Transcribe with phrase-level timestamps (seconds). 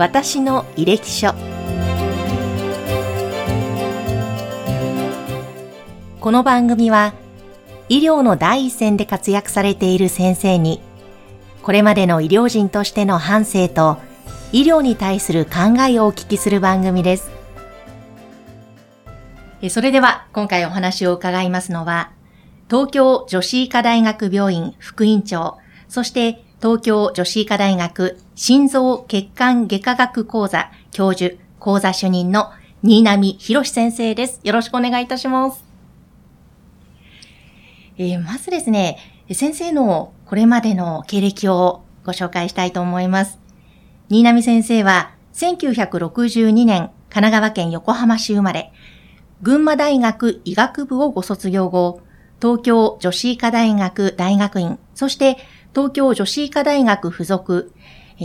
[0.00, 1.34] 私の履歴書。
[6.18, 7.12] この番組は
[7.90, 10.80] 医療の第一線で活躍されている先生に
[11.62, 13.98] これまでの医療人としての反省と
[14.52, 17.30] 医療に対する考えをお聞きする番組です。
[19.68, 22.10] それでは今回お話を伺いますのは
[22.70, 25.58] 東京女子医科大学病院副院長
[25.90, 32.50] そして東京女子医科大学心臓血管外科学講座教授講座主任の
[32.82, 34.40] 新浪博先生です。
[34.44, 35.62] よろしくお願いいたします。
[37.98, 38.96] えー、まずですね、
[39.30, 43.38] 先生のこれまでの経歴をご紹介したいと思います。
[44.08, 48.72] 新浪先生は1962年神奈川県横浜市生まれ、
[49.42, 52.00] 群馬大学医学部をご卒業後、
[52.40, 55.36] 東京女子医科大学大学院、そして
[55.74, 57.70] 東京女子医科大学附属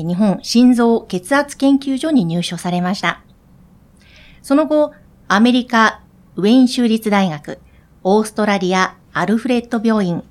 [0.03, 3.21] 日本心臓血圧研究所に入所されました。
[4.41, 4.93] その後、
[5.27, 6.01] アメリカ
[6.35, 7.59] ウェイン州立大学、
[8.03, 10.23] オーストラリアアルフレッド病院、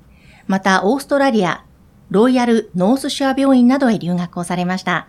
[0.47, 1.65] またオーストラリア、
[2.09, 5.07] ロイヤルノースショア病院などへ留学をされました。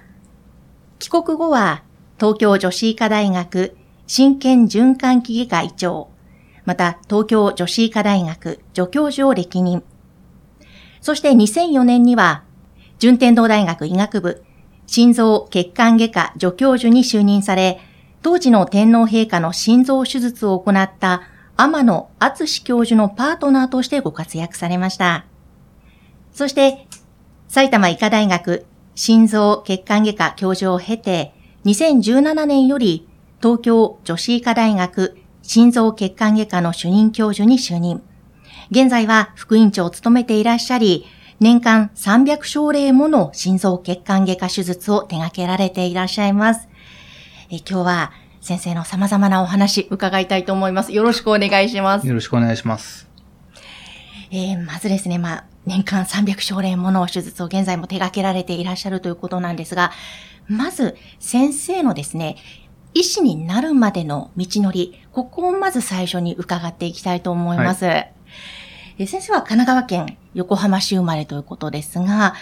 [0.98, 1.82] 帰国後は、
[2.18, 3.76] 東京女子医科大学
[4.06, 6.08] 真剣循環器外科医長、
[6.64, 9.82] また東京女子医科大学助教授を歴任。
[11.02, 12.44] そして2004年には、
[12.98, 14.42] 順天堂大学医学部
[14.86, 17.80] 心臓血管外科助教授に就任され、
[18.22, 21.22] 当時の天皇陛下の心臓手術を行った
[21.56, 25.24] 天野敦教授のパートナーとしてご活躍されました。
[26.32, 26.86] そして、
[27.48, 31.32] 埼玉医科大学心臓血管外科教授を経て、
[31.64, 33.08] 2017年より
[33.42, 38.02] 東京女子医科大学心臓血管外科の主任教授に就任。
[38.70, 41.06] 現在は副院長を務めていらっしゃり、
[41.38, 46.68] 年間300症例もの心臓血管外科手術を手掛けられていらっしゃいます。
[47.50, 50.92] え今日は先生の様々なお話伺いたいと思います。
[50.92, 52.06] よろしくお願いします。
[52.06, 53.08] よろしくお願いします。
[54.30, 59.92] えー、まずですね、まあ、年間300症例もの手術を現在も手掛けられていらっしゃるということなんですが、
[60.48, 62.36] まず先生のですね、
[62.94, 67.84] 医師になるまでの道のり、ここをまず最初に伺っていきたいと思います。
[67.84, 68.12] はい、
[68.98, 72.34] え先生は神奈川県横浜市生まれということですが、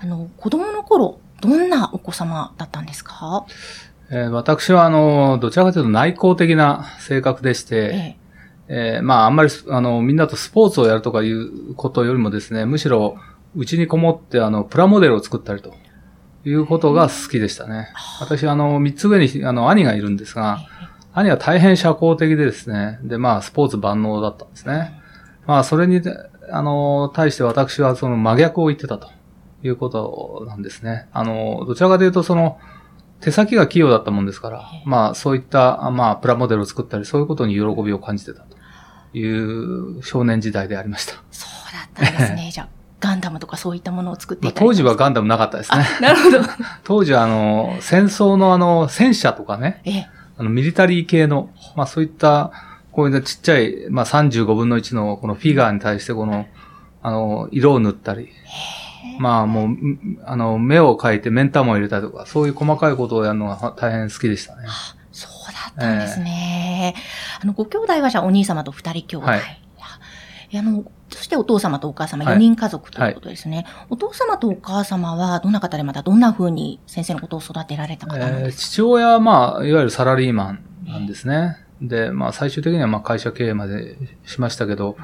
[0.00, 3.46] あの、子供の頃、どんなお子様だったんですか？
[4.10, 8.16] えー、私は、あの、どちらかというと内向的な性格でして、
[8.68, 8.98] ええ。
[9.00, 13.16] ー、まあ、あんまり、あの、みんなとスポーツをやるとかいうことよりもですね、むしろ、
[13.54, 15.74] うちにこもって、あの、プラモデルを作ったりと
[16.44, 17.88] いうことが好きでしたね。
[18.20, 20.58] 私、あの、三つ上に、あの、兄がいるんですが、
[21.12, 24.99] 兄は大変社交的でですね、で、まあ、スポーツ万能だったんですね。
[25.50, 26.00] まあ、それに、
[26.52, 29.10] あの、対して私はその真逆を言ってたと
[29.64, 31.08] いうことなんですね。
[31.12, 32.60] あの、どちらかというと、その、
[33.20, 38.56] 手先が器用だったもんですから、まあそういった、まあプラモデルを作ったり、そういうことに喜びを感じてたと
[39.18, 41.14] いう少年時代でありました。
[41.32, 42.50] そうだったんですね。
[42.54, 42.68] じゃあ、
[43.00, 45.84] ガンダムとかそういったものを作っていた、まあ、当時はガンダムなかったですね。
[46.00, 46.38] なるほど。
[46.84, 49.82] 当時はあの、戦争のあの、戦車とかね、
[50.38, 52.52] あの、ミリタリー系の、まあそういった、
[52.92, 56.46] こういうちっちゃい、まあ35分の1のこのフィガーに対してこの、
[57.02, 58.28] あの、色を塗ったり、
[59.18, 59.68] まあもう、
[60.24, 64.66] あの、目を描いてメンタも入れたりとか、そういう細かいことをやるのが大変好きでしたね。
[65.12, 66.94] そうだったんですね。
[66.96, 69.26] えー、あの、ご兄弟はじゃあお兄様と二人兄弟。
[69.26, 69.60] はい。
[70.58, 73.58] あの、そしてお父様とお母様、4人家族ということですね。
[73.58, 81.56] はいはい、お父様とお母様はどんな方でまたどんな風に先生のことを育てられた方なんですか、えー、父親はまあ、いわゆるサラリーマンなんですね。
[81.58, 84.96] えー、で、まあ最終的にはまあ会社経営までしましたけど、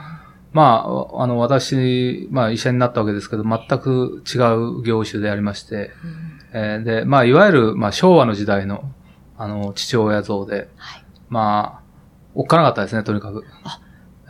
[0.57, 4.39] まあ、あの、私、まあ、医者になったわけですけど、全く違
[4.79, 8.91] う業種でありまして、うん、えー、で、まあ、いわゆる、まあ、昭和の時代の、
[9.37, 11.87] あの、父親像で、はい、まあ、
[12.35, 13.45] おっかなかったですね、とにかく。
[13.65, 13.81] あ、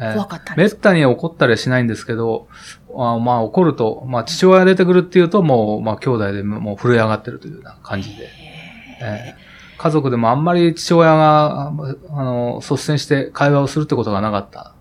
[0.01, 2.49] えー、怖かっためったに怒ったりはしないんですけど、
[2.97, 8.29] あまあ、怒ると、まあ、父親が出てくるっていうと、もう、まあ、兄弟でもう震え上がってるというような感じで。
[9.01, 9.46] えー、
[9.79, 11.73] 家族でもあんまり父親が、あ
[12.25, 14.73] の、率先して会話をするってことがなかった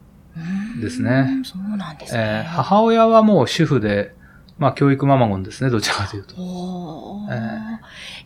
[0.81, 1.41] ですね。
[1.43, 4.15] そうなんですね、えー、母親はもう主婦で、
[4.57, 6.35] まあ教育ママゴンですね、どちらかというと。
[6.35, 6.37] ー、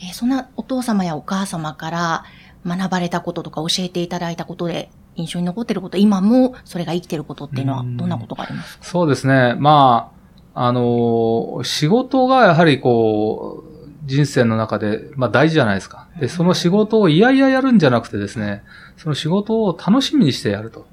[0.01, 2.24] えー、そんなお父様やお母様から
[2.66, 8.83] 学ばれたこととか教えていただいたことで印象に残っていること、今もそれが生きていることっていうのはどんなことがありますか？
[8.83, 9.56] そうですね。
[9.56, 10.12] ま
[10.54, 13.69] あ、あのー、仕事がやはりこう、
[14.09, 16.07] 人生の中で、まあ大事じゃないですか。
[16.19, 18.63] で、その仕事をいやいややるんじゃなくてですね、
[18.97, 20.88] その仕事を楽しみにしてやると。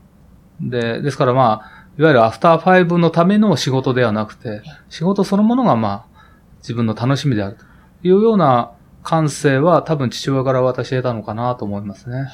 [0.60, 6.16] で、ですからまあ、いわゆるアフターファイブのための仕事ではなくて、仕事そのものがまあ、
[6.58, 7.64] 自分の楽しみであると
[8.06, 8.72] いうような
[9.02, 12.28] 感性は多分父親から私得たのかなと思いますね。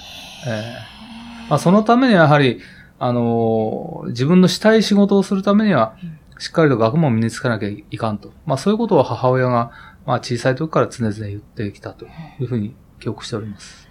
[0.47, 1.03] えー
[1.49, 2.61] まあ、そのためにはやはり、
[2.99, 5.97] あのー、自分のしたい仕事をするためには、
[6.43, 8.33] しっかりと学問を身につかなきゃいかんと。
[8.47, 9.71] まあそういうことを母親が、
[10.05, 12.09] まあ小さい時から常々言ってきたとい
[12.41, 13.89] うふうに記憶しております。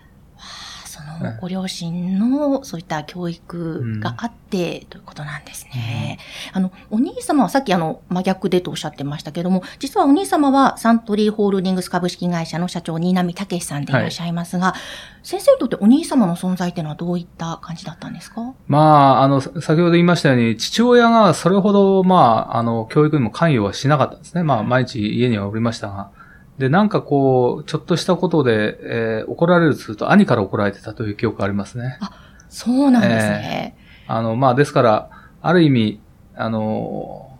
[1.17, 6.19] そのご両親のそういった教育があって、ということなんですね。
[6.55, 14.75] うん、あの、お兄様はさっきあの、真逆でとおっしゃってましたけども、実はお兄様はサントリーホールディングス株式会社の社長、新浪武さんでいらっしゃいますが、は
[15.23, 18.53] い、先生にとってお兄様の存在っていうのはどういった感じだったんですか？
[18.67, 24.43] まあ、あの、先ほど言いましたように、父親がそれほど、まあ、あの、教育にも関与はしなかったんですね。
[24.43, 26.11] まあ、毎日家にはおりましたが。
[26.57, 31.97] で、なんかこう、ちょっとしたことで、えー、怒られるとすると、兄から怒られてたという記憶がありますね。
[32.01, 32.11] あ、
[32.49, 33.75] そうなんですね。
[34.07, 35.09] えー、あの、まあ、ですから、
[35.41, 36.01] ある意味、
[36.35, 37.37] あの、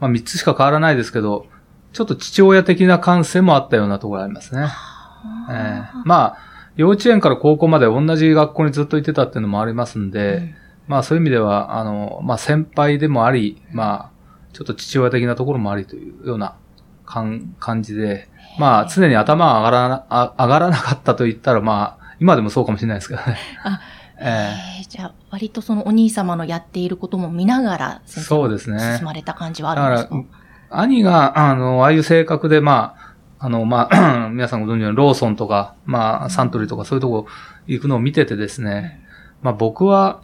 [0.00, 1.46] まあ、三つしか変わらないですけど、
[1.92, 4.68] ちょっと父親的な感性もあったようなところがありますね。
[5.50, 6.38] えー、まあ、
[6.76, 10.54] 幼稚園から高校まで同じ学校にずっと行ってたっていうのもありますんで、うん、
[10.88, 14.10] まあそういう意味では、あの、まあ先輩でもあり、まあ、
[14.52, 16.56] ちょっと父親的なところもありというような
[17.06, 23.36] 感じで、まあ、常に頭が上がらな、上がらなかったと言ったら、まあ、今でもそうかもしれないですけどね。
[23.64, 23.80] あ、
[24.20, 24.82] ええ。
[24.82, 28.96] ー、じゃあ、割とそのお兄様のやっていることも見ながら、そうですね。
[28.96, 30.14] 進まれた感じはあるんですか？
[30.16, 30.28] だか
[30.70, 33.06] ら、兄が、あの、ああいう性格で、まあ、
[33.38, 37.26] あの、まあ、 皆さんご存知のローソンとか、まあ、サントリーとかそういうとこ
[37.66, 39.02] 行くのを見ててですね、
[39.42, 40.20] まあ僕は、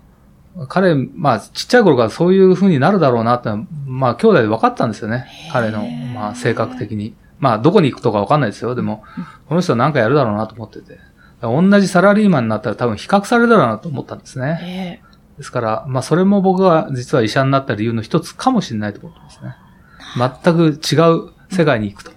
[0.69, 3.50] 彼、まあ、ちっちゃい頃からそういう風になるだろうなって、
[3.87, 5.26] まあ、兄弟で分かったんですよね。
[5.52, 7.14] 彼の、まあ、性格的に。
[7.38, 8.75] まあ、どこに行くとかわかんないですよ。
[8.75, 9.02] でも、
[9.49, 10.99] この人は何かやるだろうなと思ってて。
[11.40, 15.02] 同じサラリーマンになったら多分比較されるだろうなと思ったんですね。
[15.38, 19.56] ですから、まあ、それも僕が実は医者になった理由の一つかもしれないと思ってますね。
[20.44, 22.12] 全く違う世界に行くと。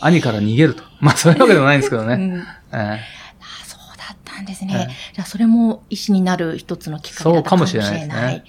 [0.00, 0.82] 兄から逃げると。
[1.00, 2.14] まあ、そういうわけでもないんですけどね。
[2.14, 3.21] うんえそ
[4.42, 4.88] んですね。
[5.14, 8.00] じゃあ、それも医師になる一つのきっかけだったかもしれない。
[8.00, 8.44] そうかもしれないね。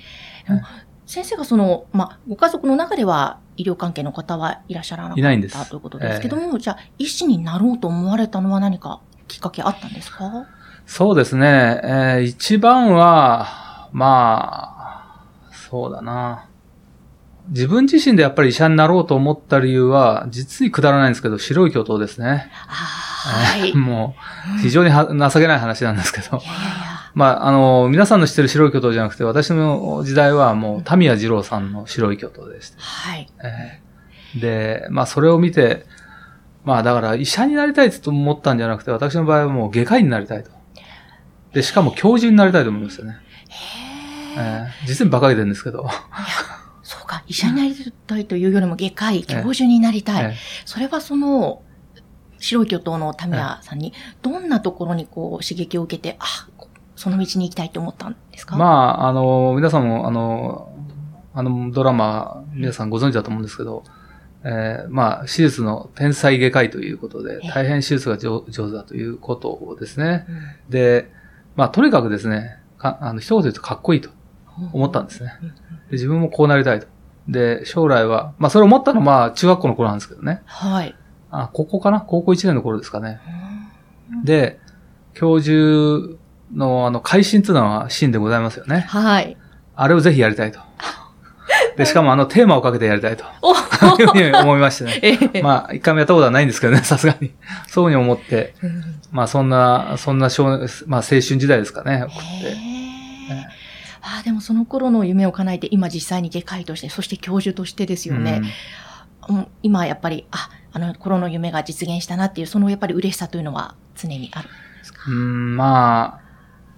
[1.06, 10.48] 先生がその、まあ、ご家族の中では医療関係の方はいらっしゃらなかったということですけども、えー、じゃあ、医師になろうと思われたのは何かきっかけあったんですか？
[10.86, 11.82] そうですね。
[11.84, 15.20] えー、一番は、ま
[15.52, 16.48] あ、そうだな。
[17.50, 22.50] 自分自身でやっぱり医者になろうと思った理由は、実にくだらないんですけど、白い巨頭ですね。
[23.30, 23.74] はい。
[23.78, 24.16] も
[24.58, 26.38] う、非常に情けない話なんですけど。
[26.38, 32.78] いやいやまあ、あの、皆さんの知ってる白い巨頭じゃなくて、私の時代はもう、タミヤ二郎さんの白い巨頭でした。
[32.82, 33.30] はい。
[33.44, 35.86] えー、で、まあ、それを見て、
[36.66, 40.50] まあ、だから医者になりたいと思ったんじゃなくて、私の場合はもう外科医になりたいと。
[41.54, 43.18] で、しかも教授になりたいと思いますよね。
[44.36, 45.88] へえー、実に馬鹿げてるんですけど。
[46.82, 50.24] そうか、医者になりたいというよりも外科医、 教授になりたい。
[50.24, 50.34] えー、
[50.66, 51.62] それはその、
[52.44, 56.26] 白い巨頭のタミヤさんに、どんなところにこう刺激を受けて、あ、
[56.96, 58.58] その道に行きたいと思ったんですか？
[58.58, 60.70] まあ、あの、皆さんも、あの、
[61.34, 63.84] あのドラマ、皆さんご存知だと思うんですけど、
[64.44, 70.26] えー、まあ、手術の天才外科医ということで、大変手術が上手だということですね。
[70.28, 70.32] う
[70.68, 71.10] ん、で、
[71.56, 74.10] まあ、とにかくですね、かあの一言で言うとかっこいいと
[74.74, 75.34] 思ったんですね。
[75.90, 76.88] で自分もこうなりたいと。
[77.28, 80.42] で、将来は、まあ、それを思ったのは、まあ、中学校の頃なんですけどね。
[80.46, 80.94] はい。
[81.34, 82.02] あ、高校かな？
[82.02, 83.20] 高校1年の頃ですかね。
[84.24, 84.60] で、
[85.16, 86.16] 教授
[86.54, 88.82] の、あの、会心というのはシーンでございますよね。
[88.82, 89.36] はい。
[89.76, 90.60] あれをぜひやりたいと。
[91.76, 93.24] で、しかもあの、テーマをかけてやりたいと。
[94.00, 95.00] いうふうに思いましてね。
[95.04, 97.32] ええ、まあ、一回もやったことはないんですけどね、 さすがに。
[97.68, 100.46] そういうふうに思って、うん、まあ、そんな、そんな少、
[100.86, 102.58] まあ、青春時代ですかね、送って。
[104.02, 108.42] ああ、でもその頃の夢を叶えて、今実際に外科医として、そして教授としてですよね。
[109.30, 115.00] うん、今やっぱり、あ、あの頃の夢が実現したなっていう、そのやっぱり嬉しさというのは常にあるんですか？
[115.08, 116.20] うん、ま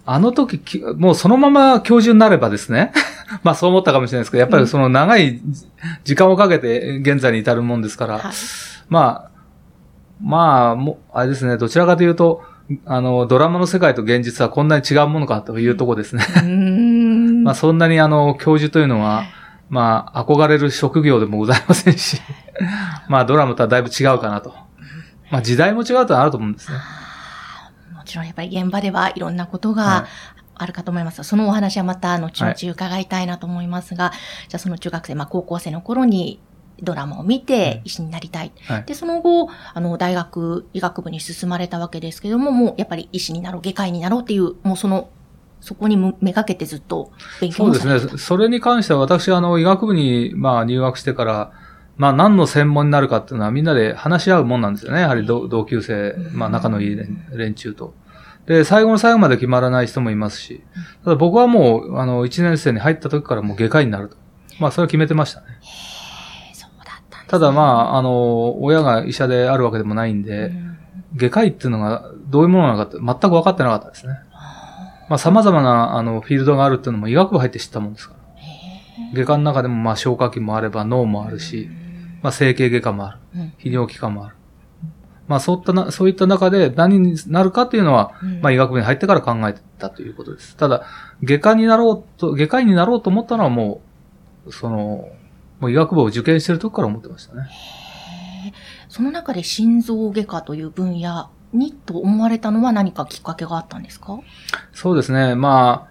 [0.06, 0.62] あ、あの時、
[0.98, 2.92] もうそのまま教授になればですね、
[3.44, 5.42] まあそう思ったかもしれないですけど、やっぱりその長い
[6.04, 8.34] 時間をかけて現在に至るもんですから、はい、
[8.90, 9.32] まあ、
[10.22, 12.44] まあ、もあれですね、どちらかというと、
[12.86, 16.24] あの、ドラマの世界と現実はこんなに違うものかというとこですね。
[17.44, 19.24] まあそんなにあの、教授というのは、
[19.70, 22.22] まあ、憧れる職業でもございませんし、
[23.10, 24.54] まあドラマとはだいぶ違うかなと。
[25.32, 26.78] まあ時代も違うとはあると思うんですね。
[28.06, 30.08] ちろんやっぱり現場ではいろんなことが
[30.54, 31.20] あるかと思います。
[31.20, 36.40] はい、そのお話はまた後々伺いたいなと思いますが、はい、じゃあその中学生、まあ高校生の頃に
[36.82, 38.54] ドラマを見て医師になりたい。
[38.68, 45.10] はい、で、その後、あの、大学医学部に進まれたわけですけども、もうやっぱり医師になろう、外科医になろうっていう、もうその、
[45.66, 48.18] そこにめがけてずっと勉強そうですね。
[48.20, 51.52] それに関しては私、あの、医学部に、まあ、入学してから、
[51.98, 55.02] まあ何の専門になるかっていうのはみんなで話し合うもんなんですよね。
[55.02, 56.98] やはり同級生、まあ仲のいい
[57.32, 57.96] 連中と。
[58.46, 60.62] で、最後の最後まで決まらない人もいますし、
[61.04, 64.18] ただ僕はもう、あの、1年生に入った時からもう外科医になると。
[64.60, 65.48] まあそれは決めてましたね。
[67.28, 70.52] ただまあ、あの、親が医者であるわけでもないんで、
[71.16, 74.20] 外科医っていうのがどういうものなのかって全く分かってなかったですね。
[75.10, 78.26] まあ様々なあのフィールドがあるっていうのも医学部入って知ったもんですから。
[79.14, 81.70] 外科の中でもまあ消化器もあれば脳もあるし、
[82.22, 83.20] まあ整形外科もある。
[83.60, 84.36] 泌尿器科もある。
[85.28, 90.56] まあそういったな、そういった中で何になるかっていうのは、まあ医学部に入ってから考えてたということです。
[90.56, 90.84] ただ、
[91.24, 93.82] 外科になろうと、外科医になろうと思ったのはも
[94.46, 95.10] う、その、
[95.60, 97.48] もう医学部を受験してる時から思ってましたね。
[98.88, 104.20] その中で心臓外科という分野にと思われたのは何かきっかけがあったんですか？
[104.74, 105.36] そうですね。
[105.36, 105.88] ま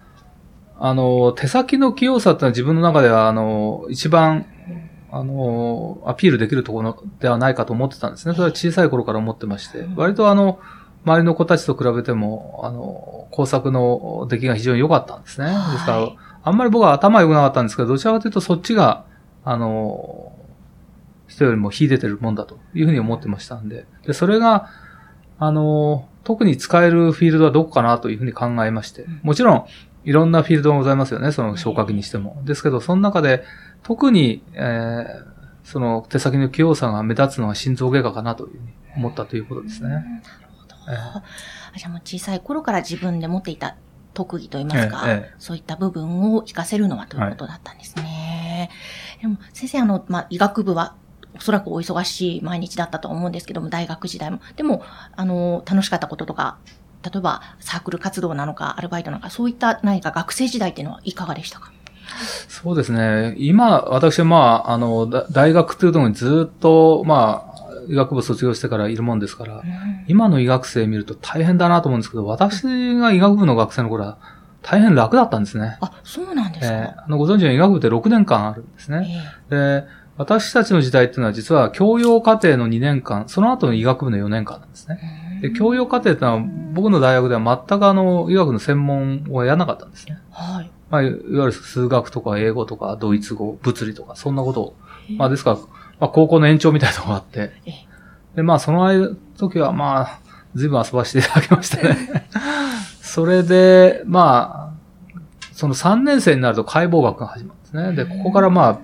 [0.79, 4.45] あ、あの、手先の器用さってのは自分の中では、あの、一番、
[5.11, 8.35] あの、アピールできるところではないかと思ってたんですね。
[8.35, 10.59] それは小さい頃から思ってまして、割とあの、
[11.05, 15.47] 周りの子たちと比べても、あの、工作の出来が非常に良かったんですね。
[15.47, 16.09] ですから、
[16.43, 19.05] あんまり僕は頭良くなかったんですけど、どちらかというとそっちが、
[19.43, 20.33] あの、
[21.27, 24.69] 人よりも秀でてるもんだというふうに思ってましたんで、で、それが、
[25.39, 29.65] あの、特に使えるフィールドはどこかなというふうに考えまして、もちろん、
[30.03, 32.41] いろんなフィールドがございますよね、その消火器にしても。
[32.45, 33.43] ですけど、その中で、
[33.83, 39.89] 特に、えー、その手先の器用さが目立つのは心臓外科かなというふうに思ったということですね。
[39.89, 40.03] なる
[40.49, 40.75] ほど。
[40.91, 43.75] えー、じゃあもう小さい頃から自分で持っていた
[44.13, 48.69] 特技といいますか、ええ、そういった部分を活かせるのはということだったんですね。
[49.13, 50.95] はい、でも先生、あの、まあ、医学部は
[51.37, 54.39] おそらくお忙しい毎日だったと思うんですけども、大学時代も。
[54.55, 54.83] でも、
[55.15, 56.57] あの、楽しかったこととか、
[57.03, 61.71] 例えばサークル活動なのか、アルバイトなのか、そういった何か学生時代っていうのはいかがでしたか？
[62.47, 63.35] そうですね。
[63.37, 64.37] 今、私はま
[64.67, 67.55] あ、あの、大学というところにずっと、まあ、
[67.87, 69.61] 医学部卒業してからいるもんですから、うん、
[70.07, 72.63] 今の医学生見ると大変だなと思うんですけど、私
[72.95, 74.17] が医学部の学生の頃は
[74.61, 75.77] 大変楽だったんですね。
[75.81, 79.23] あ、そうなんですか、えー、あの、ご存知の医学部って6年間あるんですね。
[79.51, 85.39] えー、で、私たちの時代っていうのは実は教養課程の2年間、その後の医学部の4年間なんですね。
[85.41, 86.43] で、教養課程ってのは
[86.73, 90.19] 僕の大学では全くあの、医学の専門をやらなかったんですね。
[90.31, 90.71] はい。
[90.89, 94.75] まあ、いわゆる数学とか英語とかドイツ語、物理とか、そんなことを。
[95.17, 95.57] まあ、ですから、
[95.99, 97.51] まあ、高校の延長みたいなのがあって。
[98.35, 100.19] で、まあ、その間、時はまあ、
[100.53, 102.29] 随分遊ばせていただきましたね。
[103.01, 105.19] それで、まあ、
[105.51, 107.93] その3年生になると解剖学が始まるんですね。
[107.93, 108.79] で、ここからまあ、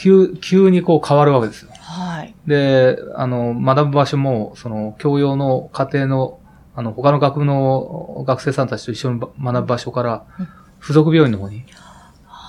[0.00, 1.70] 急、急にこう変わるわけですよ。
[1.74, 2.34] はい。
[2.46, 6.40] で、あの、学ぶ場所も、その、教養の家庭の、
[6.74, 10.24] あの、他の学部の学生さんたちと一緒に学ぶ場所から、
[10.80, 11.64] 付属病院の方に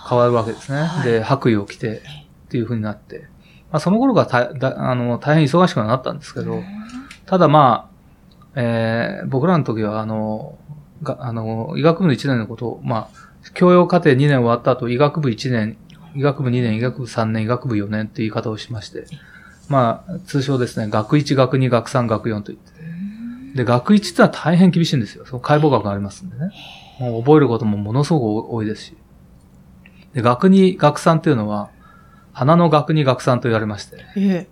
[0.08, 0.82] 変わるわけですね。
[0.82, 2.02] はい、で、白衣を着て、
[2.48, 3.28] っていう風になって。
[3.70, 6.62] まあ、その頃からだあの大変忙しくはなったんですけど、
[7.26, 7.90] ただま
[8.56, 10.58] あ、えー、僕らの時は、あの、
[11.04, 15.78] があの、医学部の1年のことを、まあ、教養課程2年終わった後、医学部1年
[16.16, 19.06] 医学部2年、医学部3年、医学部4年って言い方をしまして、
[19.70, 22.82] まあ、通称ですね、学1、学2、学3、学4と言ってて。
[23.56, 25.26] で、学1ってのは大変厳しいんですよ。
[25.26, 26.52] その解剖学がありますんでね。
[27.00, 28.98] もう覚えることもものすごく多いですし。
[30.14, 31.70] で、学2、学3っていうのは、
[32.34, 33.98] 花の学2、学3と言われまして。
[34.16, 34.48] ええ。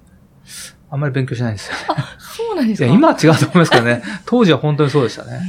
[0.90, 1.80] あんまり勉強しないんですよね。
[1.90, 2.92] あ、そうなんですか？
[2.92, 4.02] 今は違うと思いますけどね。
[4.26, 5.42] 当時は本当にそうでしたね。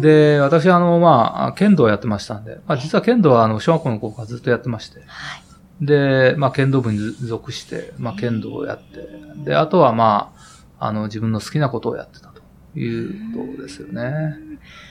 [0.00, 5.38] で、私はあの、まあ、剣道をやってましたんで、まあ、実は剣道はあの、小学校の頃からずっとやってまして、は
[5.82, 9.08] い、で、まあ、剣道部に属して、まあ、剣道をやって、
[9.44, 10.32] で、あとはま
[10.78, 12.42] あ、あの、自分の好きなことをやってたと
[12.78, 14.36] いうことですよね。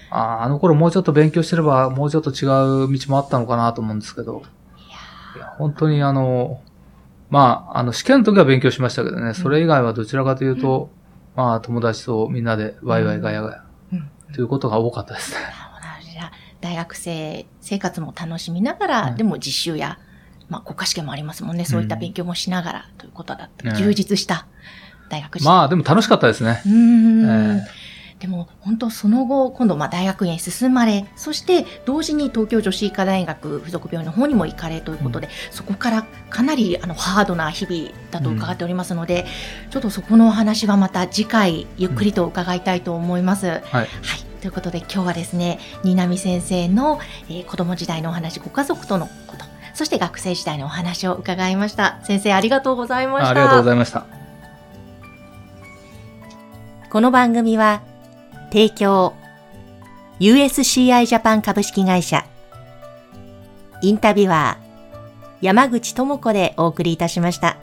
[0.09, 2.45] ああの頃もうちょっと勉強してれば、もうちょっと違
[2.85, 4.43] う道もあったのかなと思うんですけど、
[5.35, 6.62] いや本当にあの、
[7.29, 10.89] まあ、あの、試験の時は勉強しましたけどね、それ以外はどちらかというと、
[11.35, 13.64] まあ、友達とみんなでワイワイガヤガヤ
[14.35, 15.39] ということが多かったですね。
[16.65, 19.99] 大学生生活も楽しみながら、はい、でも実習や、
[20.49, 21.63] まあ、国家試験もありますもんね。
[21.63, 23.69] そういった勉強もしながらということだった。
[23.69, 24.47] うん、充実した
[25.09, 25.43] 大学。
[25.43, 26.63] まあ、でも楽しかったですね。
[26.65, 39.27] うん、えー、でも、本当その後、今度、まあ、大学院へ進まれ、そして、同時に東京女子医科大学附属病院の方にも行かれということで、うん、そこからかなり、あの、ハードな日々だと伺っておりますので、
[39.65, 43.45] うん、ちょっとそこのお話はまた次回、ゆっくりと伺いたいと思います。
[43.45, 43.89] はい、はい
[44.45, 46.99] ということで今日はですね、新浪先生の、
[47.29, 51.99] えー、子供時代のお話、ご家族とのこと、そして学生時代のお話を伺いました。
[52.03, 53.29] 先生ありがとうございました。
[53.31, 54.05] ありがとうございました。
[56.91, 57.81] この番組は、
[58.51, 59.15] 提供、
[60.19, 62.23] USCI ジャパン株式会社、
[63.81, 67.57] インタビュアー、山口智子でお送りいたしました。